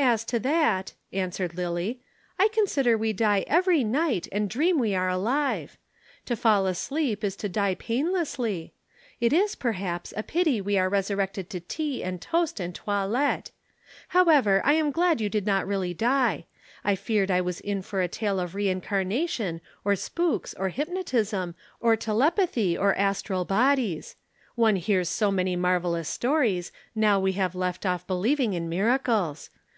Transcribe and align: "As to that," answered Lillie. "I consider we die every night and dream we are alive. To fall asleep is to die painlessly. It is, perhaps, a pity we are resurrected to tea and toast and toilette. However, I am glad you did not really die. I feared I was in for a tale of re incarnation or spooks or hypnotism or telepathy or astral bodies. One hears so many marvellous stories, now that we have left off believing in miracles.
"As 0.00 0.22
to 0.26 0.38
that," 0.38 0.92
answered 1.12 1.56
Lillie. 1.56 1.98
"I 2.38 2.46
consider 2.52 2.96
we 2.96 3.12
die 3.12 3.42
every 3.48 3.82
night 3.82 4.28
and 4.30 4.48
dream 4.48 4.78
we 4.78 4.94
are 4.94 5.08
alive. 5.08 5.76
To 6.26 6.36
fall 6.36 6.66
asleep 6.68 7.24
is 7.24 7.34
to 7.34 7.48
die 7.48 7.74
painlessly. 7.74 8.74
It 9.18 9.32
is, 9.32 9.56
perhaps, 9.56 10.14
a 10.16 10.22
pity 10.22 10.60
we 10.60 10.78
are 10.78 10.88
resurrected 10.88 11.50
to 11.50 11.58
tea 11.58 12.04
and 12.04 12.22
toast 12.22 12.60
and 12.60 12.72
toilette. 12.76 13.50
However, 14.10 14.62
I 14.64 14.74
am 14.74 14.92
glad 14.92 15.20
you 15.20 15.28
did 15.28 15.46
not 15.46 15.66
really 15.66 15.94
die. 15.94 16.46
I 16.84 16.94
feared 16.94 17.32
I 17.32 17.40
was 17.40 17.58
in 17.58 17.82
for 17.82 18.00
a 18.00 18.06
tale 18.06 18.38
of 18.38 18.54
re 18.54 18.68
incarnation 18.68 19.60
or 19.84 19.96
spooks 19.96 20.54
or 20.54 20.68
hypnotism 20.68 21.56
or 21.80 21.96
telepathy 21.96 22.78
or 22.78 22.94
astral 22.94 23.44
bodies. 23.44 24.14
One 24.54 24.76
hears 24.76 25.08
so 25.08 25.32
many 25.32 25.56
marvellous 25.56 26.08
stories, 26.08 26.70
now 26.94 27.18
that 27.18 27.22
we 27.24 27.32
have 27.32 27.56
left 27.56 27.84
off 27.84 28.06
believing 28.06 28.52
in 28.52 28.68
miracles. 28.68 29.50